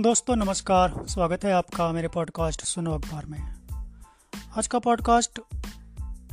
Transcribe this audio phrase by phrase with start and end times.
[0.00, 3.54] दोस्तों, नमस्कार। स्वागत है आपका मेरे पॉडकास्ट सुनो अखबार में।
[4.58, 5.40] आज का पॉडकास्ट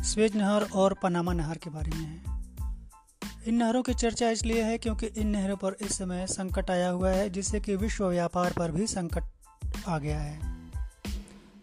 [0.04, 2.24] स्वेज नहर और पनामा नहर के बारे में है।
[3.48, 7.10] इन नहरों की चर्चा इसलिए है क्योंकि इन नहरों पर इस समय संकट आया हुआ
[7.10, 9.24] है, जिससे कि विश्व व्यापार पर भी संकट
[9.88, 10.40] आ गया है।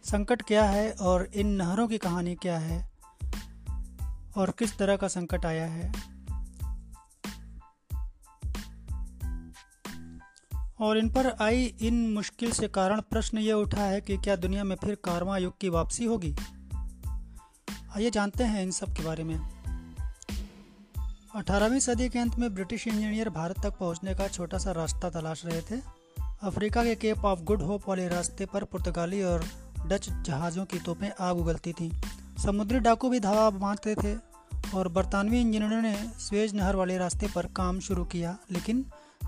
[0.04, 2.90] संकट क्या है और इन नहरों की कहानी क्या है
[4.36, 6.17] और किस तरह का संकट आया है?
[10.80, 14.64] और इन पर आई इन मुश्किल से कारण प्रश्न ये उठा है कि क्या दुनिया
[14.64, 16.34] में फिर कारवा युग की वापसी होगी?
[17.96, 19.40] आइए जानते हैं इन सब के बारे में।
[21.36, 25.46] 18वीं सदी के अंत में ब्रिटिश इंजीनियर भारत तक पहुँचने का छोटा सा रास्ता तलाश
[25.46, 25.80] रहे थे।
[26.42, 29.44] अफ्रीका के केप ऑफ़ गुड होप वाले रास्ते पर पुर्तगाली और
[29.86, 31.90] डच जहाज़ों की तोपें आग उगलती थीं।
[32.42, 34.16] समुद्री डाकू भी धावा बांधते थे
[34.74, 38.84] और बरतानवी इंजीनियरों ने स्वेज नहर वाले रास्ते पर काम शुरू किया, लेकिन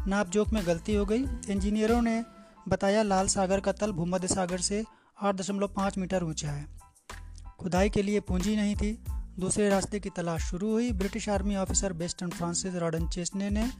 [0.06, 2.24] नाप जोक में गलती हो गई। इंजीनियरों ने
[2.69, 4.84] बताया, लाल सागर का तल भूमध्य सागर से
[5.22, 6.66] आठ दशमलव पाँच मीटर ऊँचा है।
[7.58, 9.05] खुदाई के लिए पूंजी नहीं थी।
[9.38, 13.70] दूसरे रास्ते की तलाश शुरू हुई। ब्रिटिश आर्मी ऑफिसर बेस्टन फ्रांसिस रॉडन चेस्ने ने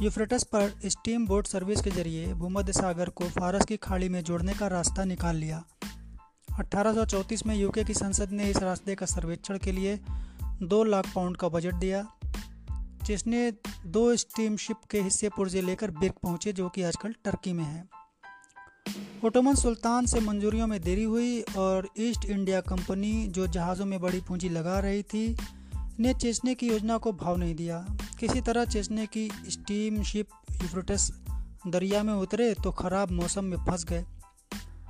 [0.00, 4.54] यूफ्रेटस पर स्टीम बोट सर्विस के ज़रिए भूमध्य सागर को फारस की खाड़ी में जोड़ने
[4.54, 5.64] का रास्ता निकाल लिया।
[6.58, 10.00] 1834 में यूके की संसद ने इस रास्ते का सर्वेक्षण के लिए
[10.62, 12.06] दो लाख पाउंड का बजट दिया।
[13.06, 13.50] जिसने
[13.86, 17.88] दो स्टीमशिप के हिस्से पुर्जे लेकर बिर्क पहुँचे जो कि आजकल टर्की में है।
[19.24, 24.20] ओटोमन सुल्तान से मंजूरियों में देरी हुई और ईस्ट इंडिया कंपनी जो जहाज़ों में बड़ी
[24.20, 25.36] पूंजी लगा रही थी,
[26.00, 27.78] ने चेचने की योजना को भाव नहीं दिया।
[28.20, 31.10] किसी तरह चेचने की स्टीम शिप यूफ्रेटस
[31.66, 34.04] दरिया में उतरे तो ख़राब मौसम में फंस गए।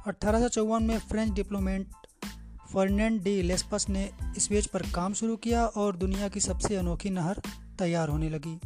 [0.07, 1.87] अट्ठारह में French diplomat
[2.73, 7.41] Ferdinand de Lesseps ने स्वेज पर काम शुरू किया और दुनिया की सबसे अनोखी नहर
[7.79, 8.59] तैयार होने लगी।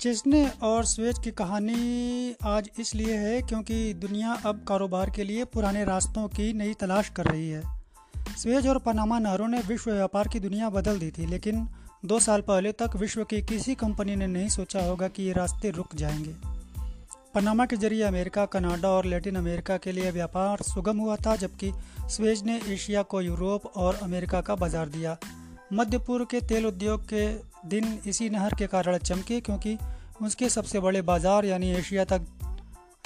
[0.00, 5.84] चिस्ने और स्वेज की कहानी आज इसलिए है क्योंकि दुनिया अब कारोबार के लिए पुराने
[5.84, 7.62] रास्तों की नई तलाश कर रही है।
[8.36, 11.66] स्वेज और पनामा नहरों ने विश्व व्यापार की दुनिया बदल दी थी, लेकिन
[12.04, 15.70] दो साल पहले तक विश्व की किसी कंपनी ने नहीं सोचा होगा कि ये रास्ते
[15.70, 16.34] रुक जाएँगे।
[17.34, 21.72] पनामा के ज़रिए अमेरिका, कनाडा और लैटिन अमेरिका के लिए व्यापार सुगम हुआ था, जबकि
[22.10, 25.16] स्वेज ने एशिया को यूरोप और अमेरिका का बाज़ार दिया।
[25.72, 27.26] मध्य पूर्व के तेल उद्योग के
[27.68, 29.76] दिन इसी नहर के कारण चमके क्योंकि
[30.22, 32.26] उसके सबसे बड़े बाज़ार यानी एशिया तक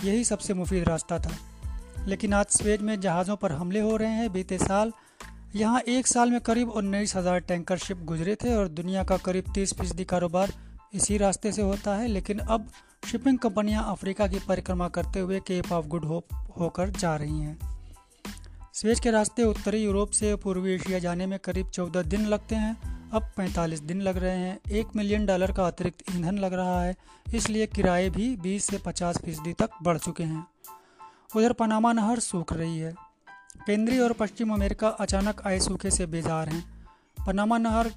[0.05, 1.31] यही सबसे मुफीद रास्ता था।
[2.07, 4.93] लेकिन आज स्वेज में जहाज़ों पर हमले हो रहे हैं। बीते साल,
[5.57, 9.53] यहाँ एक साल में करीब उन्नीस हज़ार टैंकर शिप गुजरे थे और दुनिया का करीब
[9.55, 10.53] तीस फ़ीसदी कारोबार
[10.95, 12.69] इसी रास्ते से होता है। लेकिन अब
[13.11, 17.59] शिपिंग कंपनियाँ अफ्रीका की परिक्रमा करते हुए केप ऑफ़ गुड होप होकर जा रही हैं।
[18.75, 22.77] स्वेज के रास्ते उत्तरी यूरोप से पूर्वी एशिया जाने में करीब चौदह दिन लगते हैं।
[23.11, 26.97] अब 45 दिन लग रहे हैं। एक मिलियन डॉलर का अतिरिक्त ईंधन लग रहा है,
[27.35, 30.47] इसलिए किराए भी 20 से 50 फ़ीसदी तक बढ़ चुके हैं।
[31.37, 32.95] उधर पनामा नहर सूख रही है।
[33.67, 36.89] केंद्रीय और पश्चिम अमेरिका अचानक आए सूखे से बेजार हैं।
[37.27, 37.93] पनामा नहर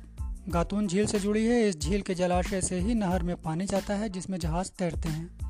[0.50, 3.94] गातून झील से जुड़ी है। इस झील के जलाशय से ही नहर में पानी जाता
[3.94, 5.43] है, जिसमें जहाज़ तैरते हैं।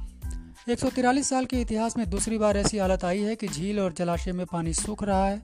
[0.70, 0.80] एक
[1.24, 4.46] साल के इतिहास में दूसरी बार ऐसी हालत आई है कि झील और जलाशय में
[4.46, 5.42] पानी सूख रहा है।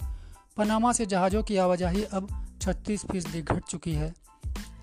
[0.58, 2.28] पनामा से जहाज़ों की आवाजाही अब
[2.62, 4.14] छत्तीस फ़ीसदी घट चुकी है।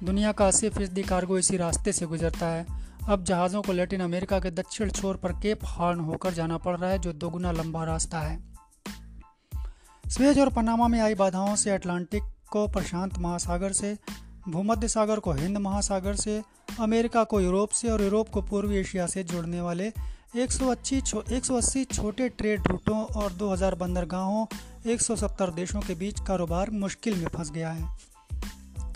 [0.04, 2.66] दुनिया का अस्सी फ़ीसदी कार्गो इसी रास्ते से गुजरता है।
[3.08, 6.90] अब जहाज़ों को लैटिन अमेरिका के दक्षिण छोर पर केप हॉर्न होकर जाना पड़ रहा
[6.90, 8.44] है, जो दोगुना लंबा रास्ता है।
[10.10, 13.96] स्वेज और पनामा में आई बाधाओं से अटलांटिक को प्रशांत महासागर से,
[14.48, 16.42] भूमध्य सागर को हिंद महासागर से,
[16.80, 19.92] अमेरिका को यूरोप से और यूरोप को पूर्वी एशिया से जोड़ने वाले
[20.34, 24.46] 180 छो, 180 छोटे ट्रेड रूटों और 2000 बंदरगाहों
[24.86, 27.96] 170 देशों के बीच कारोबार मुश्किल में फंस गया है।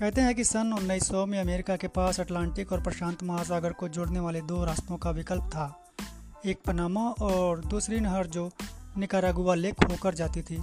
[0.01, 4.21] कहते हैं कि सन 1900 में अमेरिका के पास अटलांटिक और प्रशांत महासागर को जोड़ने
[4.21, 5.93] वाले दो रास्तों का विकल्प था।
[6.47, 8.51] एक पनामा और दूसरी नहर जो
[8.99, 10.57] निकारागुआ लेक होकर जाती थी।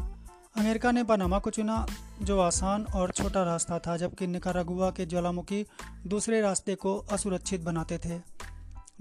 [0.57, 1.85] अमेरिका ने पनामा को चुना
[2.21, 5.65] जो आसान और छोटा रास्ता था जबकि निकारागुआ के ज्वालामुखी
[6.07, 8.37] दूसरे रास्ते को असुरक्षित बनाते थे।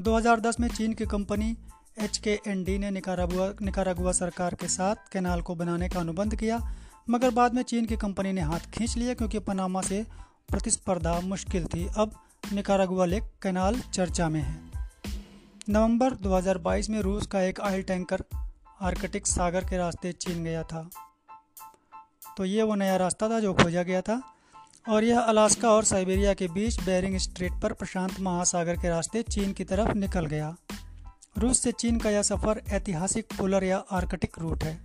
[0.01, 1.57] 2010 में चीन की company
[1.99, 6.37] H K N D ने निकारागुआ निकारागुआ सरकार के साथ कैनाल को बनाने का अनुबंध
[6.37, 6.77] किया,
[7.11, 10.07] मगर बाद में चीन की कंपनी ने हाथ खींच लिया क्योंकि पनामा से
[10.49, 12.21] प्रतिस्पर्धा मुश्किल थी। अब
[12.53, 14.71] निकारागुआ लेक कैनाल चर्चा में है।
[15.69, 18.25] नवंबर 2022 में रूस का एक ऑयल टैंकर
[18.81, 20.91] आर्कटिक सागर के रास्ते चीन गया था।
[22.37, 24.36] तो ये वो नया रास्ता था जो खोजा गया था।
[24.89, 29.53] और यह अलास्का और साइबेरिया के बीच बेरिंग स्ट्रेट पर प्रशांत महासागर के रास्ते चीन
[29.53, 30.57] की तरफ़ निकल गया।
[31.39, 34.79] रूस से चीन का यह सफ़र ऐतिहासिक पोलर या आर्कटिक रूट है।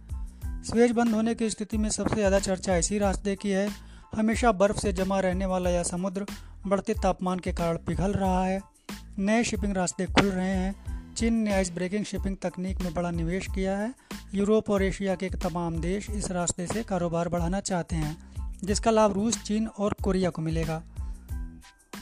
[0.63, 3.69] स्वेज बंद होने की स्थिति में सबसे ज़्यादा चर्चा इसी रास्ते की है।
[4.15, 6.25] हमेशा बर्फ़ से जमा रहने वाला यह समुद्र
[6.67, 8.61] बढ़ते तापमान के कारण पिघल रहा है।
[9.19, 13.47] नए शिपिंग रास्ते खुल रहे हैं। चीन ने आइस ब्रेकिंग शिपिंग तकनीक में बड़ा निवेश
[13.55, 13.93] किया है।
[14.33, 18.30] यूरोप और एशिया के तमाम देश इस रास्ते से कारोबार बढ़ाना चाहते हैं।
[18.63, 20.83] जिसका लाभ रूस, चीन और कोरिया को मिलेगा।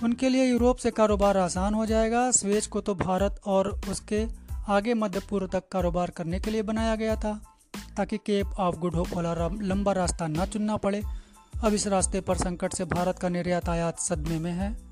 [0.03, 4.27] उनके लिए यूरोप से कारोबार आसान हो जाएगा। स्वेज को तो भारत और उसके
[4.67, 7.41] आगे मध्य पूर्व तक कारोबार करने के लिए बनाया गया था,
[7.97, 11.03] ताकि केप ऑफ़ गुड होप वाला लंबा रास्ता न चुनना पड़े।
[11.63, 14.89] अब इस रास्ते पर संकट से भारत का निर्यात आयात सदमे में है।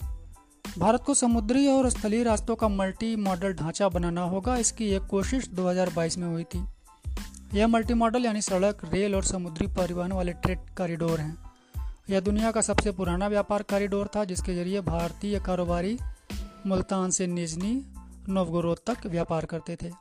[0.78, 5.48] भारत को समुद्री और स्थलीय रास्तों का मल्टी मॉडल ढांचा बनाना होगा, इसकी एक कोशिश
[5.48, 6.66] 2022 में हुई थी।
[7.54, 11.47] यह मल्टी मॉडल यानी सड़क, रेल और समुद्री परिवहन वाले ट्रेड कॉरिडोर हैं।
[12.10, 15.98] यह दुनिया का सबसे पुराना व्यापार कॉरिडोर था, जिसके ज़रिए भारतीय कारोबारी
[16.68, 17.94] मुल्तान से निजनी
[18.30, 19.92] नवगोरोद तक व्यापार करते थे।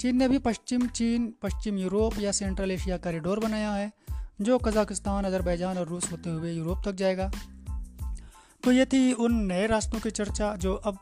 [0.00, 3.92] चीन ने भी पश्चिम चीन, पश्चिम यूरोप या सेंट्रल एशिया कॉरिडोर बनाया है,
[4.40, 7.30] जो कजाकिस्तान, अजरबैजान और रूस होते हुए यूरोप तक जाएगा।
[8.64, 10.98] तो ये थी उन नए रास्तों की चर्चा, जो अब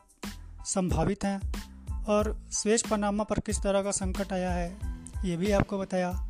[0.65, 1.41] संभावित हैं।
[2.03, 4.77] और स्वेज पनामा पर किस तरह का संकट आया है,
[5.25, 6.29] ये भी आपको बताया।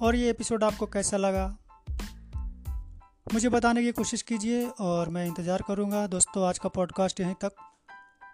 [0.00, 1.56] और ये एपिसोड आपको कैसा लगा?
[3.32, 7.52] मुझे बताने की कोशिश कीजिए और मैं इंतज़ार करूँगा। दोस्तों, आज का पॉडकास्ट यहीं तक।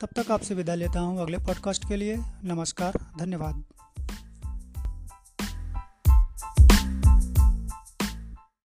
[0.03, 3.65] तब तक आपसे विदा लेता हूँ अगले पॉडकास्ट के लिए। नमस्कार, धन्यवाद।